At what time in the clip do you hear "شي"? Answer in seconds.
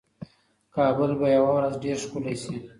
2.41-2.55